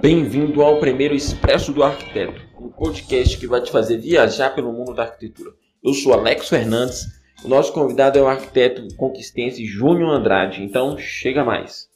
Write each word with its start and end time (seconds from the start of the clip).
Bem-vindo 0.00 0.62
ao 0.62 0.78
primeiro 0.78 1.12
Expresso 1.12 1.72
do 1.72 1.82
Arquiteto, 1.82 2.40
um 2.56 2.68
podcast 2.68 3.36
que 3.36 3.48
vai 3.48 3.60
te 3.60 3.72
fazer 3.72 3.98
viajar 3.98 4.54
pelo 4.54 4.72
mundo 4.72 4.94
da 4.94 5.02
arquitetura. 5.02 5.50
Eu 5.82 5.92
sou 5.92 6.12
Alex 6.12 6.48
Fernandes, 6.48 7.04
o 7.44 7.48
nosso 7.48 7.72
convidado 7.72 8.16
é 8.16 8.22
o 8.22 8.28
arquiteto 8.28 8.86
conquistense 8.96 9.66
Júnior 9.66 10.10
Andrade, 10.10 10.62
então 10.62 10.96
chega 10.96 11.44
mais. 11.44 11.88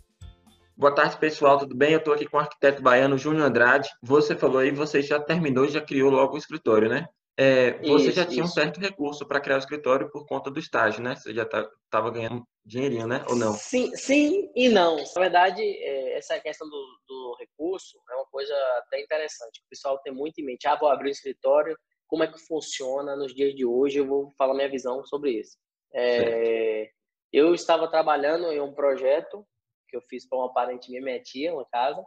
Boa 0.76 0.92
tarde, 0.92 1.16
pessoal, 1.16 1.58
tudo 1.58 1.76
bem? 1.76 1.92
Eu 1.92 2.00
estou 2.00 2.12
aqui 2.12 2.26
com 2.26 2.38
o 2.38 2.40
arquiteto 2.40 2.82
baiano 2.82 3.16
Júnior 3.16 3.46
Andrade. 3.46 3.88
Você 4.02 4.34
falou 4.34 4.58
aí, 4.58 4.72
você 4.72 5.00
já 5.00 5.20
terminou, 5.20 5.68
já 5.68 5.80
criou 5.80 6.10
logo 6.10 6.34
o 6.34 6.38
escritório, 6.38 6.88
né? 6.88 7.06
É, 7.36 7.78
você 7.78 8.08
isso, 8.08 8.16
já 8.16 8.26
tinha 8.26 8.44
isso. 8.44 8.52
um 8.52 8.54
certo 8.54 8.78
recurso 8.78 9.26
para 9.26 9.40
criar 9.40 9.56
o 9.56 9.58
escritório 9.58 10.10
por 10.10 10.26
conta 10.26 10.50
do 10.50 10.58
estágio, 10.58 11.02
né? 11.02 11.16
Você 11.16 11.32
já 11.32 11.44
estava 11.44 12.10
ganhando 12.10 12.44
dinheirinho, 12.64 13.06
né? 13.06 13.24
Ou 13.28 13.34
não? 13.34 13.54
Sim, 13.54 13.94
sim 13.96 14.50
e 14.54 14.68
não. 14.68 14.96
Na 14.96 15.20
verdade, 15.20 15.62
é, 15.62 16.18
essa 16.18 16.38
questão 16.40 16.68
do, 16.68 16.98
do, 17.08 17.36
recurso 17.38 17.98
é 18.10 18.14
uma 18.14 18.26
coisa 18.26 18.54
até 18.78 19.00
interessante. 19.00 19.60
O 19.60 19.68
pessoal 19.70 19.98
tem 20.02 20.12
muito 20.12 20.38
em 20.38 20.44
mente. 20.44 20.68
Ah, 20.68 20.76
vou 20.76 20.90
abrir 20.90 21.08
um 21.08 21.12
escritório. 21.12 21.76
Como 22.06 22.22
é 22.22 22.30
que 22.30 22.38
funciona 22.46 23.16
nos 23.16 23.34
dias 23.34 23.54
de 23.54 23.64
hoje? 23.64 23.98
Eu 23.98 24.06
vou 24.06 24.30
falar 24.36 24.54
minha 24.54 24.70
visão 24.70 25.02
sobre 25.06 25.30
isso. 25.32 25.56
É, 25.94 26.90
eu 27.32 27.54
estava 27.54 27.88
trabalhando 27.88 28.52
em 28.52 28.60
um 28.60 28.74
projeto 28.74 29.46
que 29.88 29.96
eu 29.96 30.02
fiz 30.02 30.28
para 30.28 30.38
uma 30.38 30.52
parente 30.52 30.90
minha, 30.90 31.02
minha 31.02 31.22
tia, 31.22 31.54
uma 31.54 31.66
casa. 31.66 32.04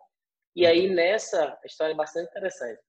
E 0.56 0.66
aí 0.66 0.88
uhum. 0.88 0.96
nessa, 0.96 1.58
a 1.62 1.66
história 1.66 1.94
é 1.94 1.96
bastante 1.96 2.30
interessante. 2.30 2.80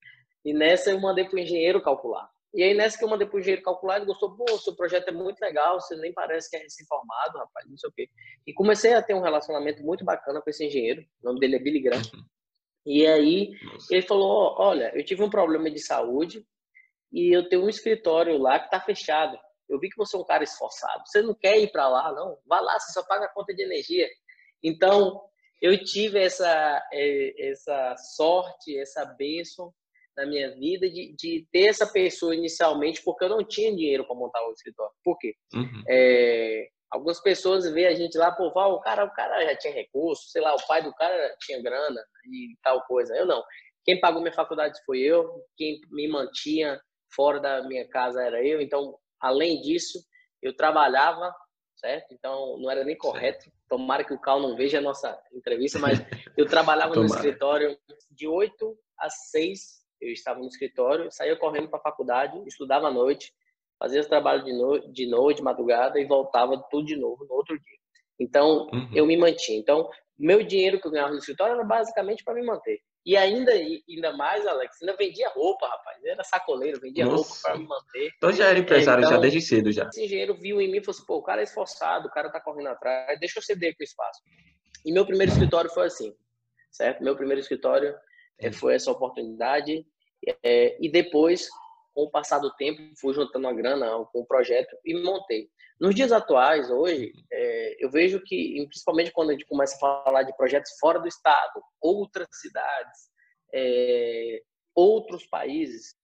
E 0.47 0.53
nessa 0.55 0.91
eu 0.91 1.01
mandei 1.01 1.25
para 1.25 1.35
o 1.35 1.41
engenheiro 1.41 1.83
calcular. 1.83 2.31
E 2.55 2.63
aí 2.63 2.73
nessa 2.73 2.97
que 2.97 3.03
eu 3.03 3.09
mandei 3.09 3.27
para 3.27 3.37
o 3.37 3.41
engenheiro 3.41 3.65
calcular, 3.65 3.97
ele 3.97 4.07
gostou, 4.07 4.37
pô, 4.37 4.47
seu 4.59 4.77
projeto 4.77 5.09
é 5.09 5.11
muito 5.11 5.41
legal, 5.41 5.81
você 5.81 5.97
nem 5.97 6.13
parece 6.13 6.49
que 6.49 6.57
é 6.57 6.61
recém-formado, 6.61 7.37
rapaz, 7.37 7.69
não 7.69 7.77
sei 7.77 7.91
o 7.91 7.93
quê. 7.93 8.09
E 8.47 8.55
comecei 8.55 8.95
a 8.95 9.03
ter 9.03 9.13
um 9.13 9.21
relacionamento 9.21 9.83
muito 9.83 10.05
bacana 10.05 10.41
com 10.41 10.49
esse 10.49 10.65
engenheiro, 10.65 11.05
o 11.21 11.27
nome 11.27 11.41
dele 11.41 11.57
é 11.57 11.59
Billy 11.59 11.81
Grant. 11.81 12.15
Uhum. 12.15 12.25
E 12.87 13.05
aí 13.05 13.51
Nossa. 13.65 13.93
ele 13.93 14.03
falou, 14.03 14.55
olha, 14.57 14.93
eu 14.97 15.05
tive 15.05 15.21
um 15.25 15.29
problema 15.29 15.69
de 15.69 15.81
saúde 15.81 16.47
e 17.13 17.37
eu 17.37 17.49
tenho 17.49 17.65
um 17.65 17.69
escritório 17.69 18.39
lá 18.39 18.61
que 18.61 18.67
está 18.67 18.81
fechado. 18.81 19.37
Eu 19.69 19.81
vi 19.81 19.91
que 19.91 19.97
você 19.97 20.17
é 20.17 20.21
um 20.21 20.25
cara 20.25 20.45
esforçado. 20.45 21.03
Você 21.07 21.23
não 21.23 21.35
quer 21.35 21.59
ir 21.59 21.73
para 21.73 21.89
lá, 21.89 22.13
não? 22.13 22.39
Vá 22.47 22.61
lá, 22.61 22.79
você 22.79 22.93
só 22.93 23.03
paga 23.05 23.25
a 23.25 23.33
conta 23.33 23.53
de 23.53 23.65
energia. 23.65 24.09
Então, 24.63 25.21
eu 25.61 25.83
tive 25.83 26.21
essa, 26.21 26.89
eh, 26.93 27.35
essa 27.51 27.97
sorte, 27.97 28.79
essa 28.79 29.05
bênção 29.05 29.75
na 30.17 30.27
minha 30.27 30.55
vida 30.55 30.89
de, 30.89 31.15
de 31.17 31.47
ter 31.53 31.69
essa 31.69 31.87
pessoa 31.87 32.35
inicialmente, 32.35 33.03
porque 33.05 33.25
eu 33.25 33.29
não 33.29 33.45
tinha 33.45 33.75
dinheiro 33.75 34.07
para 34.07 34.17
montar 34.17 34.45
o 34.47 34.53
escritório. 34.53 34.93
Por 35.05 35.19
quê? 35.19 35.35
Uhum. 35.55 35.83
É, 35.89 36.69
algumas 36.91 37.21
pessoas 37.21 37.71
veem 37.71 37.87
a 37.87 37.95
gente 37.95 38.17
lá, 38.17 38.33
pô, 38.33 38.47
o 38.47 38.81
cara, 38.81 39.05
o 39.05 39.11
cara 39.11 39.45
já 39.45 39.57
tinha 39.57 39.75
recurso, 39.75 40.31
sei 40.31 40.41
lá, 40.41 40.55
o 40.55 40.67
pai 40.67 40.83
do 40.83 40.95
cara 40.95 41.37
tinha 41.41 41.63
grana 41.63 42.01
e 42.25 42.57
tal 42.63 42.83
coisa. 42.87 43.15
Eu 43.15 43.27
não. 43.27 43.43
Quem 43.85 44.01
pagou 44.01 44.21
minha 44.21 44.33
faculdade 44.33 44.79
foi 44.85 45.01
eu, 45.01 45.45
quem 45.57 45.81
me 45.91 46.09
mantinha 46.09 46.81
fora 47.15 47.39
da 47.39 47.63
minha 47.63 47.87
casa 47.89 48.23
era 48.23 48.45
eu. 48.45 48.61
Então, 48.61 48.99
além 49.21 49.61
disso, 49.61 49.99
eu 50.43 50.55
trabalhava, 50.57 51.35
certo? 51.77 52.13
Então, 52.13 52.59
não 52.59 52.71
era 52.71 52.85
nem 52.85 52.97
correto. 52.97 53.51
Tomara 53.69 54.05
que 54.05 54.15
o 54.15 54.21
Cal 54.21 54.41
não 54.41 54.57
veja 54.57 54.79
a 54.79 54.83
nossa 54.83 55.17
entrevista, 55.33 55.79
mas 55.79 55.99
eu 56.37 56.47
trabalhava 56.47 56.95
no 56.95 57.05
escritório 57.05 57.79
de 58.11 58.27
8 58.27 58.79
às 58.99 59.31
6 59.31 59.86
eu 60.07 60.13
estava 60.13 60.41
no 60.41 60.47
escritório, 60.47 61.11
saía 61.11 61.37
correndo 61.37 61.69
para 61.69 61.79
a 61.79 61.83
faculdade, 61.83 62.41
estudava 62.47 62.89
à 62.89 62.91
noite, 62.91 63.33
fazia 63.79 64.01
os 64.01 64.07
trabalhos 64.07 64.45
de, 64.45 64.53
no, 64.53 64.93
de 64.93 65.07
noite, 65.07 65.39
de 65.39 65.43
madrugada 65.43 65.99
e 66.01 66.05
voltava 66.05 66.63
tudo 66.71 66.87
de 66.87 66.97
novo 66.97 67.25
no 67.29 67.35
outro 67.35 67.59
dia. 67.59 67.79
Então, 68.19 68.69
uhum. 68.73 68.91
eu 68.95 69.07
me 69.07 69.17
mantinha. 69.17 69.59
Então, 69.59 69.89
meu 70.19 70.43
dinheiro 70.43 70.81
que 70.81 70.87
eu 70.87 70.91
ganhava 70.91 71.13
no 71.13 71.19
escritório 71.19 71.55
era 71.55 71.65
basicamente 71.65 72.25
para 72.25 72.35
me 72.35 72.45
manter. 72.45 72.81
E 73.05 73.17
ainda, 73.17 73.53
ainda 73.53 74.17
mais, 74.17 74.45
Alex, 74.47 74.83
ainda 74.83 74.97
vendia 74.97 75.29
roupa, 75.29 75.69
rapaz. 75.69 76.05
Era 76.05 76.25
sacoleiro, 76.25 76.81
vendia 76.81 77.05
Nossa. 77.05 77.17
roupa 77.17 77.41
para 77.43 77.59
me 77.59 77.65
manter. 77.65 78.11
Então 78.17 78.33
já 78.33 78.47
era 78.47 78.59
empresário, 78.59 79.03
então, 79.03 79.15
já 79.15 79.21
desde 79.21 79.41
cedo 79.41 79.71
já. 79.71 79.87
Esse 79.87 80.05
engenheiro 80.05 80.35
viu 80.35 80.61
em 80.61 80.69
mim 80.69 80.79
e 80.79 80.85
falou 80.85 80.97
assim, 80.97 81.07
pô, 81.07 81.17
o 81.19 81.23
cara 81.23 81.41
é 81.41 81.45
esforçado, 81.45 82.09
o 82.09 82.11
cara 82.11 82.33
tá 82.33 82.41
correndo 82.41 82.69
atrás, 82.69 83.17
deixa 83.21 83.39
eu 83.39 83.43
ceder 83.45 83.73
aqui 83.73 83.83
o 83.83 83.85
espaço. 83.85 84.21
E 84.85 84.93
meu 84.93 85.07
primeiro 85.07 85.31
escritório 85.31 85.71
foi 85.71 85.87
assim, 85.87 86.13
certo? 86.73 87.05
Meu 87.05 87.15
primeiro 87.15 87.41
escritório 87.41 87.95
é, 88.41 88.51
foi 88.51 88.75
essa 88.75 88.91
oportunidade. 88.91 89.87
É, 90.43 90.77
e 90.81 90.91
depois, 90.91 91.49
com 91.95 92.03
o 92.03 92.11
passar 92.11 92.39
do 92.39 92.55
tempo, 92.57 92.81
fui 93.01 93.15
juntando 93.15 93.47
a 93.47 93.53
grana 93.53 94.05
com 94.13 94.21
o 94.21 94.27
projeto 94.27 94.77
e 94.85 94.95
montei. 95.01 95.49
Nos 95.81 95.95
dias 95.95 96.11
atuais, 96.11 96.71
hoje, 96.71 97.13
é, 97.31 97.85
eu 97.85 97.91
vejo 97.91 98.21
que, 98.25 98.65
principalmente 98.67 99.13
quando 99.13 99.31
a 99.31 99.33
gente 99.33 99.47
começa 99.47 99.77
a 99.77 100.05
falar 100.05 100.23
de 100.23 100.37
projetos 100.37 100.73
fora 100.81 100.99
do 100.99 101.07
estado, 101.07 101.63
outras 101.81 102.29
cidades, 102.33 103.11
é, 103.55 104.43
outros 104.75 105.27
países, 105.27 105.95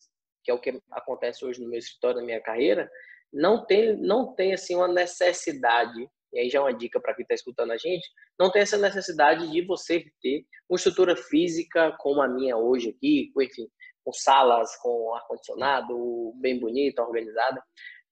que 0.44 0.50
é 0.50 0.54
o 0.54 0.60
que 0.60 0.80
acontece 0.90 1.44
hoje 1.44 1.60
no 1.60 1.68
meu 1.68 1.78
escritório, 1.78 2.20
na 2.20 2.26
minha 2.26 2.40
carreira, 2.40 2.90
não 3.32 3.64
tem, 3.64 3.96
não 3.96 4.34
tem 4.34 4.52
assim 4.52 4.74
uma 4.74 4.88
necessidade 4.88 6.06
e 6.32 6.38
aí 6.38 6.48
já 6.48 6.58
é 6.58 6.62
uma 6.62 6.72
dica 6.72 6.98
para 6.98 7.14
quem 7.14 7.22
está 7.22 7.34
escutando 7.34 7.72
a 7.72 7.76
gente, 7.76 8.08
não 8.38 8.50
tem 8.50 8.62
essa 8.62 8.78
necessidade 8.78 9.50
de 9.50 9.62
você 9.62 10.04
ter 10.22 10.46
uma 10.68 10.76
estrutura 10.76 11.14
física 11.14 11.94
como 11.98 12.22
a 12.22 12.28
minha 12.28 12.56
hoje 12.56 12.90
aqui, 12.90 13.30
enfim, 13.38 13.68
com 14.04 14.12
salas, 14.12 14.76
com 14.80 15.14
ar-condicionado, 15.14 16.32
bem 16.36 16.58
bonita, 16.58 17.02
organizada. 17.02 17.62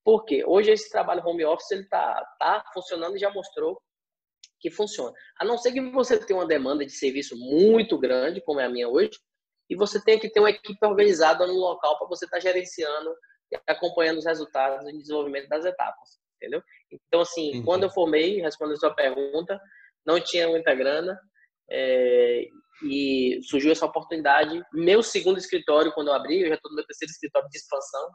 Porque 0.04 0.44
hoje 0.44 0.72
esse 0.72 0.88
trabalho 0.90 1.22
home 1.26 1.44
office 1.44 1.70
ele 1.70 1.82
está 1.82 2.24
tá 2.38 2.64
funcionando 2.72 3.16
e 3.16 3.20
já 3.20 3.30
mostrou 3.30 3.80
que 4.60 4.70
funciona. 4.70 5.12
A 5.38 5.44
não 5.44 5.56
ser 5.56 5.72
que 5.72 5.80
você 5.90 6.18
tenha 6.18 6.38
uma 6.38 6.46
demanda 6.46 6.84
de 6.84 6.92
serviço 6.92 7.34
muito 7.36 7.98
grande, 7.98 8.42
como 8.42 8.60
é 8.60 8.66
a 8.66 8.70
minha 8.70 8.88
hoje, 8.88 9.18
e 9.68 9.76
você 9.76 10.02
tenha 10.02 10.18
que 10.18 10.28
ter 10.28 10.40
uma 10.40 10.50
equipe 10.50 10.84
organizada 10.84 11.46
no 11.46 11.54
local 11.54 11.98
para 11.98 12.08
você 12.08 12.24
estar 12.24 12.36
tá 12.36 12.42
gerenciando 12.42 13.14
e 13.50 13.58
acompanhando 13.66 14.18
os 14.18 14.26
resultados 14.26 14.86
e 14.86 14.98
desenvolvimento 14.98 15.48
das 15.48 15.64
etapas, 15.64 16.18
entendeu? 16.36 16.62
Então, 16.90 17.20
assim, 17.20 17.58
uhum. 17.58 17.64
quando 17.64 17.84
eu 17.84 17.90
formei, 17.90 18.40
respondendo 18.40 18.76
a 18.76 18.80
sua 18.80 18.94
pergunta, 18.94 19.60
não 20.04 20.20
tinha 20.20 20.48
muita 20.48 20.74
grana, 20.74 21.18
é, 21.70 22.47
e 22.82 23.41
surgiu 23.42 23.72
essa 23.72 23.86
oportunidade. 23.86 24.62
Meu 24.72 25.03
segundo 25.03 25.38
escritório, 25.38 25.92
quando 25.92 26.08
eu 26.08 26.14
abri, 26.14 26.42
eu 26.42 26.48
já 26.48 26.54
estou 26.54 26.70
no 26.70 26.76
meu 26.76 26.86
terceiro 26.86 27.10
escritório 27.10 27.48
de 27.48 27.58
expansão, 27.58 28.10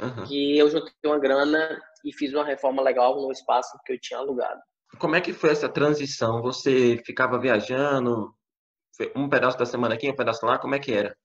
uhum. 0.00 0.26
que 0.26 0.58
eu 0.58 0.68
juntei 0.68 0.92
uma 1.04 1.18
grana 1.18 1.80
e 2.04 2.12
fiz 2.12 2.32
uma 2.32 2.44
reforma 2.44 2.82
legal 2.82 3.20
no 3.20 3.30
espaço 3.30 3.78
que 3.84 3.92
eu 3.92 4.00
tinha 4.00 4.18
alugado. 4.18 4.60
Como 4.98 5.14
é 5.14 5.20
que 5.20 5.32
foi 5.32 5.50
essa 5.50 5.68
transição? 5.68 6.42
Você 6.42 7.00
ficava 7.04 7.38
viajando 7.38 8.34
um 9.16 9.28
pedaço 9.28 9.56
da 9.56 9.64
semana 9.64 9.94
aqui, 9.94 10.10
um 10.10 10.16
pedaço 10.16 10.44
lá? 10.44 10.58
Como 10.58 10.74
é 10.74 10.78
que 10.78 10.92
era? 10.92 11.16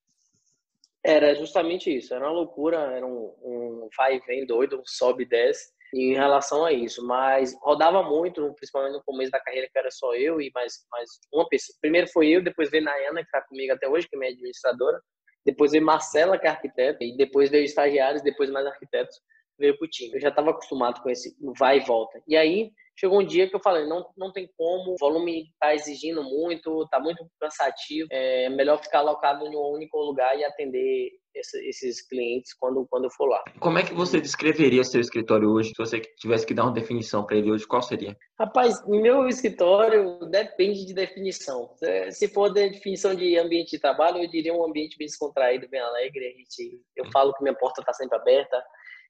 Era 1.03 1.36
justamente 1.36 1.96
isso. 1.96 2.13
Era 2.13 2.25
uma 2.25 2.34
loucura, 2.34 2.78
era 2.78 3.06
um, 3.06 3.36
um 3.44 3.90
vai 3.97 4.18
e 4.18 4.19
vem 4.22 4.46
doido, 4.46 4.80
um 4.80 4.86
sobe 4.86 5.24
e 5.24 5.28
desce 5.28 5.75
em 5.97 6.13
relação 6.13 6.66
a 6.66 6.73
isso, 6.73 7.06
mas 7.06 7.56
rodava 7.61 8.03
muito, 8.03 8.53
principalmente 8.56 8.94
no 8.94 9.03
começo 9.03 9.31
da 9.31 9.39
carreira, 9.39 9.69
que 9.72 9.79
era 9.79 9.89
só 9.89 10.13
eu 10.13 10.41
e 10.41 10.51
mais, 10.53 10.85
mais 10.91 11.09
uma 11.33 11.47
pessoa. 11.47 11.78
Primeiro 11.79 12.07
foi 12.09 12.28
eu, 12.28 12.44
depois 12.44 12.69
veio 12.69 12.83
Nayana, 12.83 13.22
que 13.22 13.28
está 13.28 13.41
comigo 13.41 13.73
até 13.73 13.88
hoje, 13.88 14.07
que 14.07 14.16
é 14.16 14.19
minha 14.19 14.31
administradora, 14.31 15.00
depois 15.45 15.72
veio 15.72 15.85
Marcela, 15.85 16.38
que 16.38 16.47
é 16.47 16.50
arquiteta, 16.50 17.01
e 17.01 17.16
depois 17.16 17.50
veio 17.50 17.63
estagiários, 17.63 18.22
depois 18.22 18.50
mais 18.50 18.66
arquitetos, 18.66 19.17
veio 19.58 19.78
para 19.78 19.86
o 19.86 19.90
time. 19.90 20.16
Eu 20.16 20.22
já 20.22 20.30
estava 20.30 20.52
acostumado 20.52 21.02
com 21.02 21.10
esse 21.10 21.36
vai 21.58 21.78
e 21.78 21.86
volta. 21.86 22.22
E 22.28 22.36
aí, 22.36 22.72
chegou 22.98 23.20
um 23.20 23.26
dia 23.26 23.50
que 23.50 23.56
eu 23.56 23.60
falei, 23.60 23.86
não, 23.86 24.06
não 24.18 24.32
tem 24.32 24.50
como, 24.58 24.94
o 24.94 24.98
volume 24.98 25.50
está 25.52 25.74
exigindo 25.74 26.24
muito, 26.24 26.84
está 26.84 27.00
muito 27.00 27.26
cansativo, 27.40 28.08
é 28.12 28.50
melhor 28.50 28.82
ficar 28.82 29.00
alocado 29.00 29.46
em 29.46 29.56
um 29.56 29.74
único 29.74 29.98
lugar 29.98 30.38
e 30.38 30.44
atender 30.44 31.12
esses 31.36 32.08
clientes 32.08 32.54
quando, 32.54 32.88
quando 32.90 33.06
eu 33.06 33.10
for 33.12 33.26
lá. 33.26 33.44
Como 33.60 33.78
é 33.78 33.84
que 33.84 33.94
você 33.94 34.22
descreveria 34.22 34.86
seu 34.86 35.02
escritório 35.02 35.50
hoje? 35.50 35.70
Se 35.70 35.78
você 35.78 36.00
tivesse 36.00 36.46
que 36.46 36.54
dar 36.54 36.64
uma 36.64 36.72
definição 36.72 37.26
para 37.26 37.36
ele 37.36 37.52
hoje, 37.52 37.68
qual 37.68 37.82
seria? 37.82 38.16
Rapaz, 38.40 38.82
meu 38.88 39.28
escritório 39.28 40.20
depende 40.32 40.86
de 40.86 40.94
definição. 40.94 41.70
Se 42.10 42.30
for 42.30 42.54
da 42.54 42.62
definição 42.62 43.13
de 43.13 43.38
ambiente 43.38 43.72
de 43.72 43.80
trabalho, 43.80 44.24
eu 44.24 44.30
diria 44.30 44.54
um 44.54 44.66
ambiente 44.66 44.98
bem 44.98 45.08
descontraído, 45.08 45.68
bem 45.68 45.81
alegre. 45.81 46.25
A 46.25 46.38
gente, 46.38 46.81
eu 46.96 47.12
falo 47.12 47.34
que 47.34 47.44
minha 47.44 47.56
porta 47.56 47.81
está 47.81 47.92
sempre 47.92 48.18
aberta. 48.18 48.63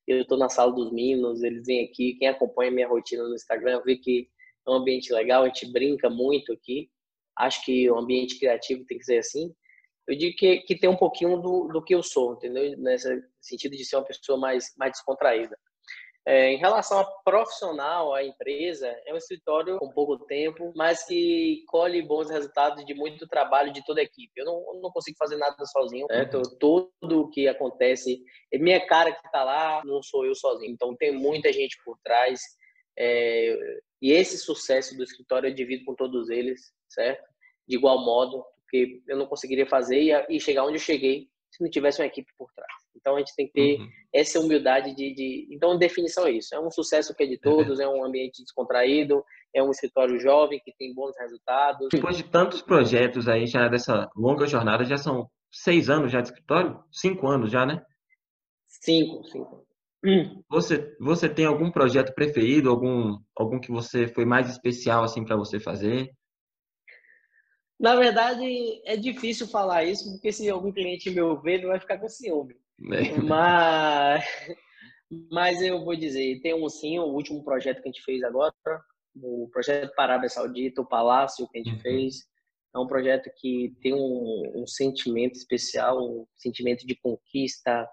Eu 0.08 0.22
estou 0.22 0.38
na 0.38 0.50
sala 0.50 0.72
dos 0.72 0.92
meninos, 0.92 1.44
eles 1.44 1.66
vêm 1.66 1.86
aqui. 1.86 2.16
Quem 2.16 2.28
acompanha 2.28 2.72
minha 2.72 2.88
rotina 2.88 3.24
no 3.24 3.36
Instagram 3.36 3.82
vê 3.84 3.96
que 3.98 4.30
é 4.68 4.72
um 4.72 4.76
ambiente 4.76 5.14
legal, 5.14 5.44
a 5.44 5.48
gente 5.48 5.72
brinca 5.72 6.10
muito 6.10 6.54
aqui. 6.54 6.90
Acho 7.38 7.64
que 7.66 7.90
o 7.90 7.98
ambiente 7.98 8.40
criativo 8.40 8.86
tem 8.86 8.98
que 8.98 9.06
ser 9.06 9.18
assim 9.20 9.54
eu 10.08 10.16
digo 10.16 10.36
que, 10.38 10.58
que 10.60 10.78
tem 10.78 10.90
um 10.90 10.96
pouquinho 10.96 11.38
do, 11.42 11.68
do 11.68 11.84
que 11.84 11.96
eu 11.96 12.04
sou, 12.04 12.34
entendeu? 12.34 12.78
Nesse 12.78 13.24
sentido 13.42 13.76
de 13.76 13.84
ser 13.84 13.96
uma 13.96 14.06
pessoa 14.06 14.38
mais, 14.38 14.74
mais 14.78 14.92
descontraída. 14.92 15.58
É, 16.28 16.52
em 16.52 16.58
relação 16.58 17.00
a 17.00 17.06
profissional, 17.24 18.12
a 18.12 18.24
empresa, 18.24 18.88
é 19.06 19.14
um 19.14 19.18
escritório 19.18 19.78
com 19.78 19.92
pouco 19.92 20.18
tempo, 20.26 20.74
mas 20.76 21.06
que 21.06 21.64
colhe 21.68 22.02
bons 22.02 22.32
resultados 22.32 22.84
de 22.84 22.96
muito 22.96 23.28
trabalho 23.28 23.72
de 23.72 23.86
toda 23.86 24.02
a 24.02 24.04
equipe. 24.04 24.32
Eu 24.36 24.46
não, 24.46 24.74
eu 24.74 24.82
não 24.82 24.90
consigo 24.90 25.16
fazer 25.20 25.38
nada 25.38 25.64
sozinho, 25.68 26.08
né? 26.10 26.24
Então, 26.24 26.42
tudo 26.60 27.22
o 27.22 27.30
que 27.30 27.48
acontece, 27.48 28.24
é 28.52 28.58
minha 28.58 28.84
cara 28.88 29.12
que 29.12 29.24
está 29.24 29.44
lá, 29.44 29.84
não 29.86 30.02
sou 30.02 30.26
eu 30.26 30.34
sozinho. 30.34 30.72
Então, 30.72 30.96
tem 30.96 31.12
muita 31.12 31.54
gente 31.54 31.78
por 31.86 31.96
trás. 32.04 32.42
É, 32.98 33.56
e 34.02 34.12
esse 34.12 34.40
sucesso 34.40 34.98
do 34.98 35.04
escritório 35.04 35.50
eu 35.50 35.54
divido 35.54 35.86
com 35.86 35.94
todos 35.94 36.32
eles, 36.32 36.74
certo? 36.90 37.24
De 37.68 37.76
igual 37.76 38.04
modo, 38.04 38.44
porque 38.64 39.00
eu 39.08 39.16
não 39.16 39.28
conseguiria 39.28 39.68
fazer 39.68 40.00
e, 40.02 40.38
e 40.38 40.40
chegar 40.40 40.66
onde 40.66 40.78
eu 40.78 40.82
cheguei 40.82 41.30
se 41.56 41.64
não 41.64 41.70
tivesse 41.70 42.02
uma 42.02 42.08
equipe 42.08 42.30
por 42.38 42.52
trás. 42.54 42.72
Então 42.96 43.16
a 43.16 43.20
gente 43.20 43.36
tem 43.36 43.48
que 43.48 43.54
ter 43.54 43.80
uhum. 43.80 43.88
essa 44.14 44.40
humildade 44.40 44.94
de, 44.94 45.14
de, 45.14 45.48
Então, 45.52 45.72
a 45.72 45.78
definição 45.78 46.28
é 46.28 46.32
isso: 46.32 46.54
é 46.54 46.60
um 46.60 46.70
sucesso 46.70 47.16
que 47.16 47.24
é 47.24 47.28
de 47.28 47.38
todos, 47.38 47.80
é 47.80 47.88
um 47.88 48.04
ambiente 48.04 48.44
descontraído, 48.44 49.24
é 49.54 49.64
um 49.64 49.72
escritório 49.72 50.20
jovem 50.20 50.60
que 50.64 50.74
tem 50.78 50.94
bons 50.94 51.16
resultados. 51.18 51.88
Depois 51.92 52.18
de 52.18 52.24
tantos 52.24 52.62
projetos 52.62 53.28
aí, 53.28 53.48
já 53.48 53.68
dessa 53.68 54.10
longa 54.16 54.46
jornada, 54.46 54.84
já 54.84 54.98
são 54.98 55.30
seis 55.52 55.90
anos 55.90 56.12
já 56.12 56.20
de 56.20 56.28
escritório? 56.28 56.84
Cinco 56.92 57.28
anos 57.28 57.52
já, 57.52 57.66
né? 57.66 57.82
Cinco, 58.68 59.24
cinco. 59.26 59.66
Você, 60.50 60.96
você 61.00 61.28
tem 61.28 61.46
algum 61.46 61.72
projeto 61.72 62.14
preferido, 62.14 62.70
algum, 62.70 63.18
algum 63.36 63.60
que 63.60 63.72
você 63.72 64.08
foi 64.08 64.24
mais 64.24 64.50
especial 64.50 65.04
assim 65.04 65.24
para 65.24 65.36
você 65.36 65.60
fazer? 65.60 66.12
Na 67.80 67.96
verdade, 67.96 68.82
é 68.86 68.96
difícil 68.96 69.48
falar 69.48 69.84
isso, 69.84 70.12
porque 70.12 70.32
se 70.32 70.50
algum 70.50 70.72
cliente 70.72 71.10
me 71.10 71.22
ouvir, 71.22 71.56
ele 71.56 71.68
vai 71.68 71.80
ficar 71.80 71.98
com 71.98 72.08
ciúme. 72.08 72.56
É. 72.94 73.22
Mas, 73.22 74.26
mas 75.32 75.62
eu 75.62 75.84
vou 75.84 75.96
dizer, 75.96 76.42
tem 76.42 76.54
um 76.54 76.70
sim, 76.70 77.00
o 77.00 77.06
último 77.06 77.44
projeto 77.44 77.82
que 77.82 77.90
a 77.90 77.92
gente 77.92 78.04
fez 78.04 78.24
agora, 78.24 78.54
o 79.16 79.50
projeto 79.52 79.94
para 79.96 80.04
a 80.04 80.14
Arábia 80.14 80.30
Saudita, 80.30 80.82
o 80.82 80.88
Palácio 80.88 81.48
que 81.50 81.60
a 81.60 81.64
gente 81.64 81.76
uhum. 81.76 81.82
fez, 81.82 82.16
é 82.74 82.80
um 82.80 82.88
projeto 82.88 83.30
que 83.38 83.74
tem 83.82 83.94
um, 83.94 84.52
um, 84.56 84.68
sentimento 84.68 85.36
especial, 85.36 85.98
um 85.98 86.26
sentimento 86.36 86.86
de 86.86 86.96
conquista, 86.96 87.90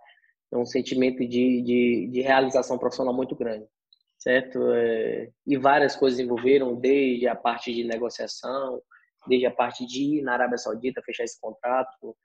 um 0.52 0.66
sentimento 0.66 1.18
de, 1.18 1.62
de, 1.62 2.08
de 2.10 2.20
realização 2.20 2.76
profissional 2.76 3.14
muito 3.14 3.36
grande, 3.36 3.64
certo? 4.18 4.58
É, 4.72 5.30
e 5.46 5.56
várias 5.56 5.94
coisas 5.94 6.18
envolveram, 6.18 6.74
desde 6.74 7.28
a 7.28 7.36
parte 7.36 7.72
de 7.72 7.84
negociação, 7.84 8.82
desde 9.26 9.46
a 9.46 9.50
parte 9.50 9.86
de 9.86 10.18
ir 10.18 10.22
na 10.22 10.34
Arábia 10.34 10.58
Saudita 10.58 11.02
fechar 11.02 11.24
esse 11.24 11.40
contrato. 11.40 12.16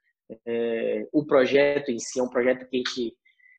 É, 0.46 1.06
o 1.12 1.24
projeto 1.24 1.90
em 1.90 1.98
si 1.98 2.20
é 2.20 2.22
um 2.22 2.28
projeto 2.28 2.68
que 2.68 2.76
a 2.76 2.78
gente 2.78 3.16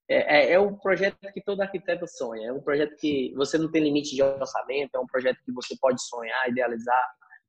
é, 0.09 0.37
é, 0.37 0.53
é 0.53 0.59
um 0.59 0.75
projeto 0.75 1.17
que 1.31 1.41
todo 1.41 1.61
arquiteto 1.61 2.07
sonha. 2.07 2.47
É 2.47 2.51
um 2.51 2.61
projeto 2.61 2.95
que 2.97 3.31
você 3.35 3.57
não 3.59 3.71
tem 3.71 3.83
limite 3.83 4.15
de 4.15 4.23
orçamento. 4.23 4.95
É 4.95 4.99
um 4.99 5.05
projeto 5.05 5.37
que 5.45 5.51
você 5.51 5.77
pode 5.79 6.01
sonhar, 6.01 6.49
idealizar, 6.49 7.03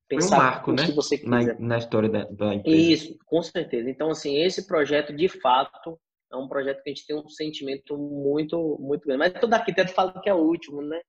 pensar 0.07 0.29
Foi 0.29 0.37
um 0.37 0.43
marco, 0.43 0.73
né? 0.73 0.87
que 0.87 0.93
você 0.93 1.17
quiser. 1.17 1.59
Na, 1.59 1.69
na 1.69 1.79
história 1.79 2.09
da, 2.09 2.25
da 2.25 2.55
empresa. 2.55 2.77
Isso, 2.77 3.19
com 3.25 3.43
certeza. 3.43 3.89
Então, 3.89 4.11
assim, 4.11 4.43
esse 4.43 4.67
projeto, 4.67 5.15
de 5.15 5.27
fato, 5.27 5.99
é 6.31 6.37
um 6.37 6.49
projeto 6.49 6.83
que 6.83 6.91
a 6.91 6.95
gente 6.95 7.07
tem 7.07 7.17
um 7.17 7.29
sentimento 7.31 7.97
muito, 7.97 8.77
muito 8.79 9.07
grande. 9.07 9.19
Mas 9.19 9.41
todo 9.41 9.55
arquiteto 9.55 9.93
fala 9.93 10.21
que 10.21 10.29
é 10.29 10.35
o 10.35 10.39
último, 10.39 10.83
né? 10.83 11.01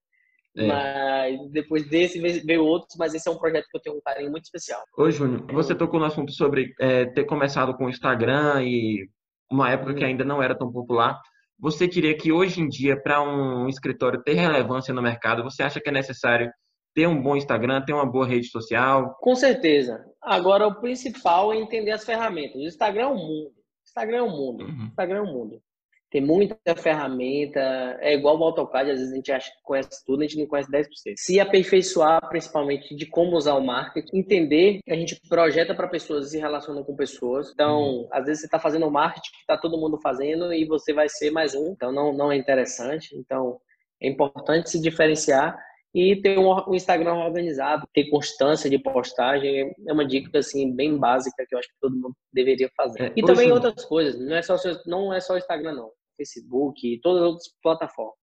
É. 0.58 0.68
Mas 0.68 1.52
depois 1.52 1.88
desse 1.90 2.20
veio 2.20 2.64
outros, 2.64 2.98
mas 2.98 3.14
esse 3.14 3.28
é 3.28 3.32
um 3.32 3.38
projeto 3.38 3.68
que 3.70 3.78
eu 3.78 3.82
tenho 3.82 3.96
um 3.96 4.02
carinho 4.02 4.32
muito 4.32 4.44
especial. 4.44 4.82
Ô, 4.98 5.10
Júnior, 5.10 5.46
você 5.52 5.74
tocou 5.74 6.00
no 6.00 6.06
assunto 6.06 6.32
sobre 6.34 6.74
é, 6.80 7.06
ter 7.06 7.24
começado 7.24 7.74
com 7.76 7.86
o 7.86 7.90
Instagram 7.90 8.64
e 8.64 9.08
uma 9.50 9.70
época 9.70 9.94
que 9.94 10.04
ainda 10.04 10.26
não 10.26 10.42
era 10.42 10.58
tão 10.58 10.72
popular. 10.72 11.20
Você 11.60 11.88
diria 11.88 12.18
que 12.18 12.32
hoje 12.32 12.60
em 12.60 12.68
dia, 12.68 13.00
para 13.02 13.22
um 13.22 13.68
escritório 13.68 14.22
ter 14.24 14.34
relevância 14.34 14.94
no 14.94 15.02
mercado, 15.02 15.44
você 15.44 15.64
acha 15.64 15.80
que 15.80 15.90
é 15.90 15.94
necessário 15.94 16.52
ter 16.94 17.08
um 17.08 17.22
bom 17.22 17.36
Instagram, 17.36 17.84
ter 17.86 17.94
uma 17.94 18.06
boa 18.06 18.26
rede 18.26 18.48
social? 18.48 19.16
Com 19.22 19.36
certeza. 19.36 20.04
Agora, 20.22 20.68
o 20.68 20.82
principal 20.82 21.54
é 21.54 21.58
entender 21.58 21.92
as 21.92 22.04
ferramentas. 22.04 22.56
O 22.56 22.66
Instagram 22.66 23.04
é 23.04 23.08
um 23.08 23.16
mundo. 23.16 23.52
Instagram 23.86 24.18
é 24.18 24.24
um 24.24 24.30
mundo. 24.30 24.64
Uhum. 24.64 24.86
Instagram 24.86 25.18
é 25.18 25.22
um 25.22 25.34
mundo. 25.34 25.62
Tem 26.12 26.22
muita 26.22 26.76
ferramenta, 26.76 27.60
é 28.02 28.14
igual 28.14 28.38
o 28.38 28.44
AutoCAD, 28.44 28.92
às 28.92 29.00
vezes 29.00 29.14
a 29.14 29.16
gente 29.16 29.32
acha 29.32 29.50
que 29.50 29.64
conhece 29.64 30.04
tudo, 30.06 30.20
a 30.20 30.28
gente 30.28 30.40
não 30.40 30.46
conhece 30.46 30.70
10%. 30.70 30.86
Se 31.16 31.40
aperfeiçoar, 31.40 32.28
principalmente, 32.28 32.94
de 32.94 33.06
como 33.06 33.38
usar 33.38 33.56
o 33.56 33.66
marketing, 33.66 34.18
entender 34.18 34.80
que 34.84 34.92
a 34.92 34.96
gente 34.96 35.18
projeta 35.30 35.74
para 35.74 35.88
pessoas 35.88 36.28
e 36.28 36.32
se 36.32 36.38
relaciona 36.38 36.84
com 36.84 36.94
pessoas. 36.98 37.50
Então, 37.54 37.80
uhum. 37.80 38.08
às 38.12 38.26
vezes 38.26 38.42
você 38.42 38.48
está 38.48 38.60
fazendo 38.60 38.86
o 38.86 38.92
marketing 38.92 39.32
que 39.32 39.40
está 39.40 39.58
todo 39.58 39.80
mundo 39.80 39.98
fazendo 40.02 40.54
e 40.54 40.66
você 40.66 40.92
vai 40.92 41.08
ser 41.08 41.32
mais 41.32 41.56
um, 41.56 41.72
então 41.72 41.94
não, 41.94 42.12
não 42.12 42.30
é 42.30 42.36
interessante. 42.36 43.16
Então, 43.16 43.58
é 44.02 44.10
importante 44.10 44.70
se 44.70 44.82
diferenciar 44.82 45.58
e 45.94 46.16
ter 46.22 46.38
um, 46.38 46.74
Instagram 46.74 47.16
organizado, 47.16 47.88
ter 47.94 48.10
constância 48.10 48.70
de 48.70 48.80
postagem 48.80 49.74
é 49.88 49.94
uma 49.94 50.06
dica 50.06 50.40
assim 50.40 50.74
bem 50.74 50.98
básica 50.98 51.46
que 51.48 51.54
eu 51.54 51.60
acho 51.60 51.68
que 51.68 51.80
todo 51.82 51.96
mundo 51.96 52.16
deveria 52.34 52.70
fazer. 52.76 53.04
É, 53.04 53.14
e 53.16 53.24
também 53.24 53.52
outras 53.52 53.86
coisas, 53.86 54.20
não 54.20 54.36
é 54.36 54.42
só 54.42 54.56
não 54.86 55.14
é 55.14 55.20
só 55.20 55.34
o 55.34 55.38
Instagram 55.38 55.74
não. 55.74 55.92
Facebook, 56.22 57.00
todas 57.02 57.24
as 57.24 57.28
outras 57.28 57.48
plataformas. 57.62 58.21